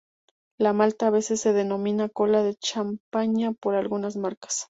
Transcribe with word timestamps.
La 0.59 0.73
malta 0.73 1.05
a 1.05 1.09
veces 1.11 1.41
se 1.41 1.53
denomina 1.53 2.09
"cola 2.09 2.41
de 2.41 2.55
champaña" 2.55 3.51
por 3.53 3.75
algunas 3.75 4.15
marcas. 4.15 4.59